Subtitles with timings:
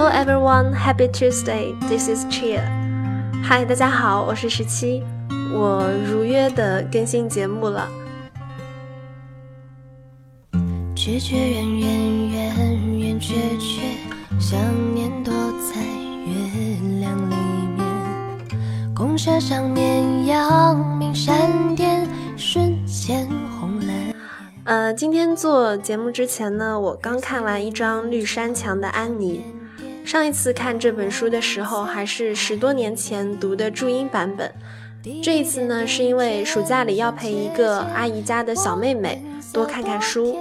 [0.00, 1.74] Hello everyone, Happy Tuesday.
[1.86, 2.62] This is Cheer.
[3.44, 5.04] 嗨，大家好，我是十七，
[5.52, 7.86] 我如约的更新节目了。
[10.96, 13.82] 却却远远远远却却
[14.40, 14.58] 想
[14.94, 17.34] 念躲在月亮里
[17.76, 17.86] 面，
[18.96, 23.28] 公车上面阳明闪电瞬间
[23.60, 23.92] 红了。
[24.64, 29.44] 呃，今天做节目之前呢，我刚看完一张绿山墙的安妮。
[30.04, 34.52] 上一次看这本书的时候，还是十多年前读的注音版本。
[35.22, 40.36] 这一次呢，是因为暑假里要陪一个阿姨家的小妹妹多看看书。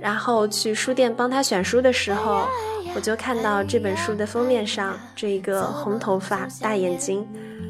[0.00, 2.46] 然后去书店帮她选书的时候，
[2.94, 7.26] 我就看到这本书的封面上这一个红头发、大眼睛、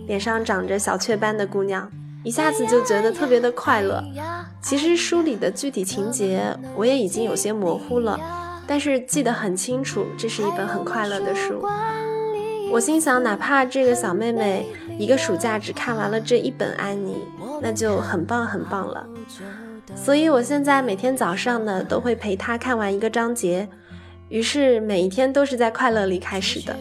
[0.09, 1.89] 脸上长着小雀斑的姑娘，
[2.25, 4.03] 一下子就觉得特别的快乐。
[4.61, 6.43] 其实书里的具体情节
[6.75, 8.19] 我也已经有些模糊了，
[8.67, 11.63] 但是记得很清楚，这是一本很快乐的书。
[12.73, 14.67] 我心想，哪怕这个小妹妹
[14.99, 17.15] 一个暑假只看完了这一本《安妮》，
[17.61, 19.07] 那就很棒很棒了。
[19.95, 23.69] 所以，我现在每天早上呢，都会陪她看完一个章节，
[24.29, 26.75] 于是每一天都是在快乐里开始的。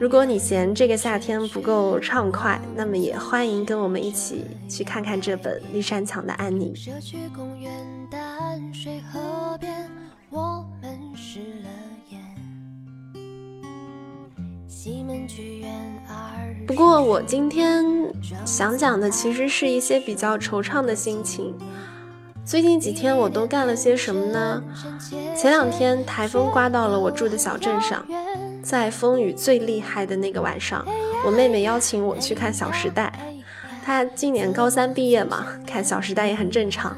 [0.00, 6.74] 如果你嫌这个夏天不够畅快，那么也欢迎跟我们一起去看看这本绿山墙的安妮。
[16.74, 17.84] 不过，我今天
[18.46, 21.54] 想讲的其实是一些比较惆怅的心情。
[22.46, 24.62] 最近几天我都干了些什么呢？
[25.36, 28.02] 前两天台风刮到了我住的小镇上，
[28.62, 30.82] 在风雨最厉害的那个晚上，
[31.26, 33.12] 我妹妹邀请我去看《小时代》。
[33.84, 36.96] 她今年高三毕业嘛，看《小时代》也很正常。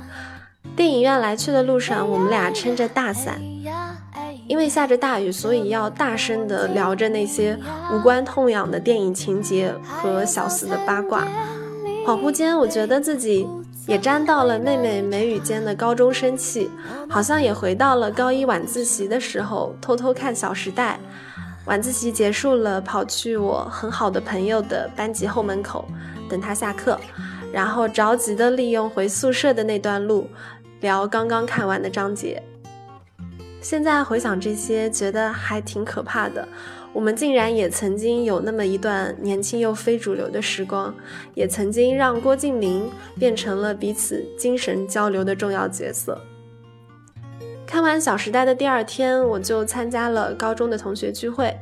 [0.77, 3.43] 电影院来去的路上，我们俩撑着大伞，
[4.47, 7.59] 因为下着大雨，所以要大声地聊着那些
[7.93, 11.27] 无关痛痒的电影情节和小四的八卦。
[12.07, 13.47] 恍惚间，我觉得自己。
[13.87, 16.71] 也沾到了妹妹眉宇间的高中生气，
[17.07, 20.99] 好像也回到了高一晚自习的时候，偷偷看《小时代》。
[21.67, 25.85] 晚自习结束了，跑去我很好的朋友的班级后门口
[26.31, 26.99] 等他下课，
[27.53, 30.31] 然后着急的利用回宿舍的那段路
[30.81, 32.43] 聊刚刚看完的章节。
[33.65, 36.47] 现在回想这些，觉得还挺可怕的。
[36.93, 40.95] 我们竟然也曾经有那么一段年轻又非主流的时光，
[41.33, 46.21] 也曾经让郭敬明变成了彼此精神交流的重要角色。
[47.67, 51.57] 看完《小时代》的第二天，我就参加了高中的同学聚会，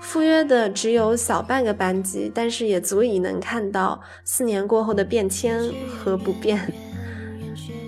[0.00, 6.72] 赴约的只有小半个班级，但是也足以能看到四年过后的变迁和不变。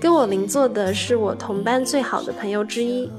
[0.01, 3.09] 跟我邻座的是我同班最好的朋友之一。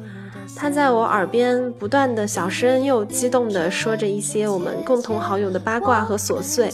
[0.55, 6.71] 他在我耳边不断的小声又激动地说着一些我们共同好友的八卦和琐碎。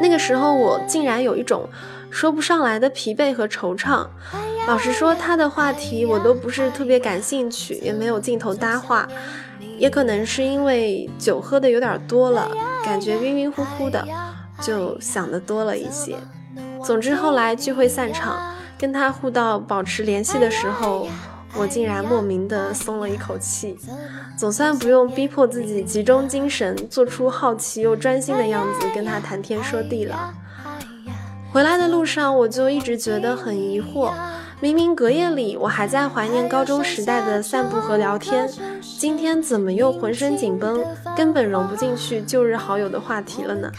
[0.00, 1.68] 那个时候我竟然有一种
[2.10, 4.06] 说不上来的疲惫和惆怅。
[4.66, 9.08] 老实说，他的话题我都不是特别感兴趣，也没有劲头搭话。
[9.78, 12.50] 也可能是因为酒喝的有点多了，
[12.84, 14.04] 感觉晕晕乎乎的，
[14.60, 16.16] 就想的多了一些。
[16.84, 21.06] 总之后来聚会散场，跟他互道保持联系的时候。
[21.56, 23.76] 我竟然莫名的松了一口气，
[24.36, 30.32] 总算不用逼迫自己集中精神，做出好奇又专心的样子跟他谈天说地了。
[31.50, 34.12] 回来的路上，我就一直觉得很疑惑，
[34.60, 38.48] 明明隔夜里我还在怀念高中时代的散步和聊天，
[38.98, 40.84] 今天怎么又浑身紧绷，
[41.16, 43.72] 根本融不进去旧日好友的话题了呢？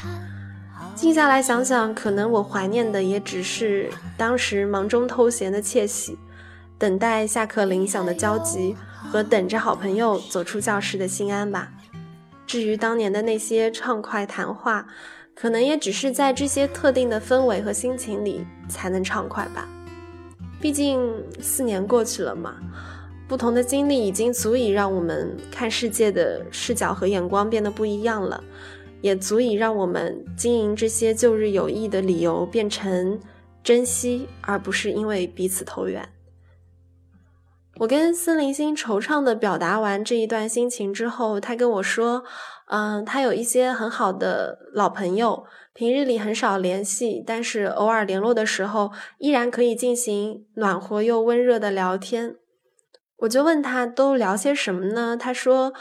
[0.95, 6.17] 静下来想想，可能我怀念的也只是当时忙中偷闲的窃喜。
[6.79, 8.73] 等待下课铃响的焦急
[9.11, 11.69] 和等着好朋友走出教室的心安吧。
[12.47, 14.87] 至于当年的那些畅快谈话，
[15.35, 19.67] 可能也只是在这些特定的氛围和心情里才能畅快吧。
[20.61, 21.01] 毕竟
[21.41, 22.55] 四年过去了嘛，
[23.27, 28.41] 不同的经历已经足以让我们看世界的视角和眼光变得不一样了，
[29.01, 33.19] 也足以让我们经营这些旧日友谊的理由变成
[33.61, 36.07] 珍惜，而不是因为彼此投缘。
[37.79, 42.25] 我跟森林星惆怅的表达完这一段心情之后，他跟我说
[42.67, 52.35] ：“嗯，他有一些很好的老朋友，平日里很少联系，但是偶尔联络的时候，依然可以进行暖和又温热的聊天。”
[53.19, 55.15] 我就问他都聊些什么呢？
[55.15, 55.71] 他说：“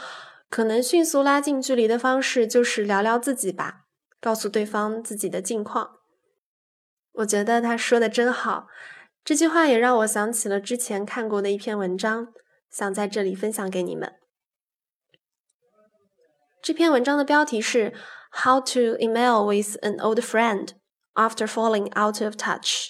[0.49, 3.81] 可能迅速拉近距离的方式就是聊聊自己吧，
[4.21, 5.97] 告诉对方自己的近况。”
[7.19, 8.67] 我觉得他说的真好。
[9.23, 12.29] 这句话也让我想起了之前看过的一篇文章，
[12.71, 14.13] 想在这里分享给你们。
[16.61, 17.93] 这篇文章的标题是
[18.31, 20.69] How to email with an old friend
[21.13, 22.89] after falling out of touch。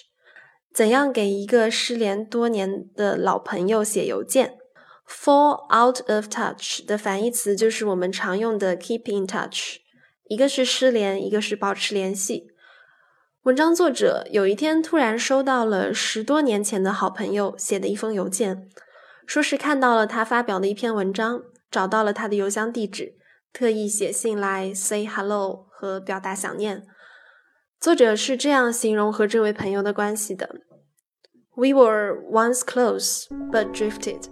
[0.72, 4.58] 怎样给一个失联多年的老朋友写邮件
[5.08, 9.78] ？Fall out of touch 的反义词就是我们常用的 keep in touch，
[10.24, 12.49] 一个是失联，一个是保持联系。
[13.44, 18.68] 文章作者有一天突然收到了十多年前的好朋友写的一封邮件，
[19.26, 21.40] 说是看到了他发表的一篇文章，
[21.70, 23.14] 找到了他的邮箱地址。
[23.50, 26.82] 特意写信来 say hello 和表达想念。
[27.80, 30.56] 作者是这样形容和这位朋友的关系的
[31.54, 34.24] ：We were once close but drifted。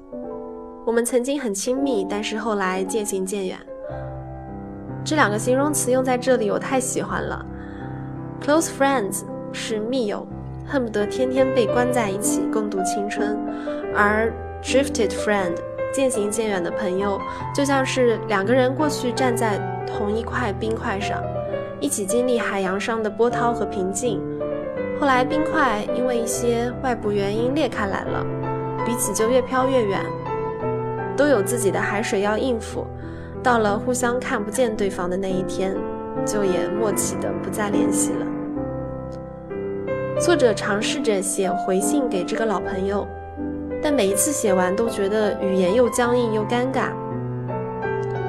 [0.85, 3.59] 我们曾经很亲密，但是后来渐行渐远。
[5.03, 7.43] 这两个形容词用在这里，我太喜欢了。
[8.43, 10.27] Close friends 是密友，
[10.67, 13.37] 恨不得天天被关在一起共度青春，
[13.95, 14.33] 而
[14.63, 15.55] drifted friend。
[15.91, 17.19] 渐行渐远的朋友，
[17.55, 21.19] 就像是两个人过去站在同一块冰块上，
[21.81, 24.21] 一起经历海洋上的波涛和平静。
[25.01, 28.25] 后来冰块因为一些外部原因裂开来了，
[28.85, 30.05] 彼此就越飘越远，
[31.17, 32.87] 都有自己的海水要应付。
[33.43, 35.75] 到了互相看不见对方的那一天，
[36.27, 38.27] 就也默契的不再联系了。
[40.19, 43.07] 作者尝试着写回信给这个老朋友。
[43.81, 46.91] 但每一次写完都觉得语言又僵硬又尴尬。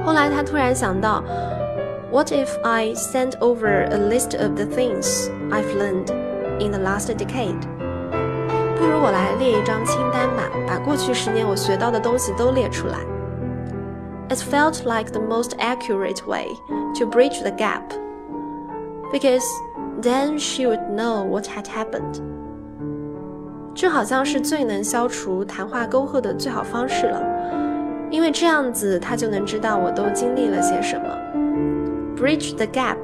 [0.06, 1.24] 后来他突然想到
[2.12, 6.14] ，What if I sent over a list of the things I've learned
[6.60, 7.60] in the last decade？
[8.78, 13.00] 不如我来列一张清单吧，把过去十年我学到的东西都列出来。
[14.30, 16.50] It felt like the most accurate way
[17.00, 17.82] to bridge the gap,
[19.12, 19.44] because
[20.02, 22.22] then she would know what had happened.
[23.76, 27.22] 这好像是最能消除谈话沟壑的最好方式了，
[28.10, 31.06] 因为这样子他就能知道我都经历了些什么。
[32.18, 32.98] Bridge the gap，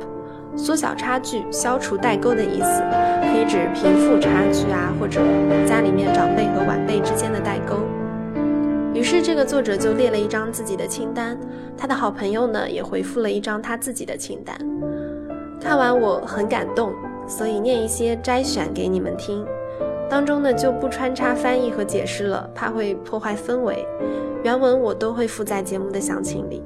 [0.57, 2.83] 缩小差距、消除代沟的意思，
[3.21, 5.21] 可以指贫富差距啊，或者
[5.65, 7.77] 家里面长辈和晚辈之间的代沟。
[8.93, 11.37] 于是这个作者就列了一张自己的清单，
[11.77, 14.57] 他的好朋友呢也回复了一张他自己的清单。
[15.65, 16.93] 看完我很感动，
[17.27, 19.43] 所以念一些摘选给你们听。
[20.07, 23.83] 当中呢就不穿插翻译和解释了，怕会破坏氛围。
[24.43, 26.61] 原文我都会附在节目的详情里。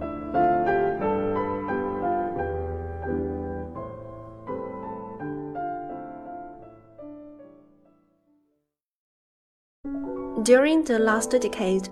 [10.44, 11.86] During the last decade,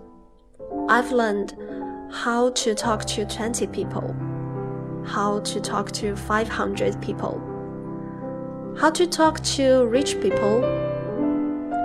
[0.89, 1.51] I've learned
[2.11, 4.13] how to talk to 20 people,
[5.07, 7.41] how to talk to 500 people,
[8.79, 10.63] how to talk to rich people.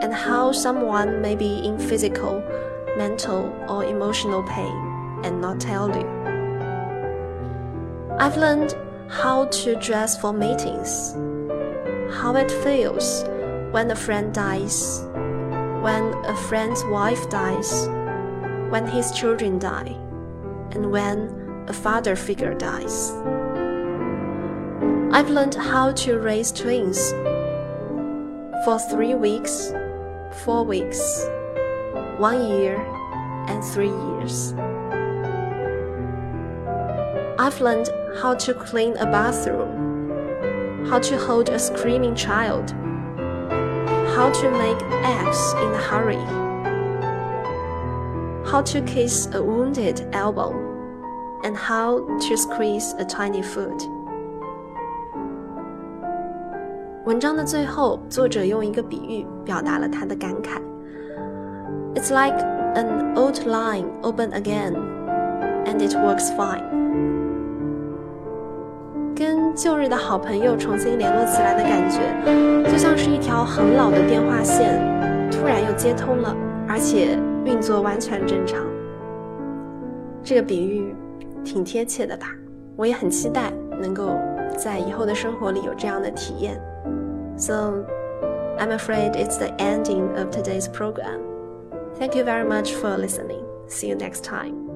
[0.03, 2.43] And how someone may be in physical,
[2.97, 6.05] mental, or emotional pain and not tell you.
[8.19, 8.75] I've learned
[9.09, 11.13] how to dress for meetings,
[12.17, 13.23] how it feels
[13.71, 15.07] when a friend dies,
[15.83, 17.87] when a friend's wife dies,
[18.71, 19.97] when his children die,
[20.73, 23.13] and when a father figure dies.
[25.13, 27.13] I've learned how to raise twins.
[28.65, 29.73] For three weeks,
[30.45, 31.27] four weeks,
[32.19, 32.77] one year,
[33.49, 34.55] and three years.
[37.39, 37.91] I've learned
[38.21, 42.71] how to clean a bathroom, how to hold a screaming child,
[44.15, 46.23] how to make eggs in a hurry,
[48.51, 50.72] how to kiss a wounded elbow,
[51.43, 53.89] and how to squeeze a tiny foot.
[57.05, 60.61] 文章的最后，作者用一个比喻表达了他的感慨。
[61.95, 62.39] It's like
[62.75, 64.75] an old line open again,
[65.67, 66.63] and it works fine。
[69.15, 72.01] 跟旧日的好朋友重新联络起来的感觉，
[72.71, 74.81] 就像是一条很老的电话线
[75.31, 76.35] 突然又接通了，
[76.69, 78.65] 而且运作完全正常。
[80.23, 80.95] 这个比喻
[81.44, 82.28] 挺贴切的吧？
[82.76, 83.52] 我也很期待
[83.82, 84.10] 能够
[84.58, 86.62] 在以后的生活里有这样的体验。
[87.38, 87.84] So,
[88.60, 91.22] I'm afraid it's the ending of today's program.
[92.00, 93.44] Thank you very much for listening.
[93.68, 94.71] See you next time.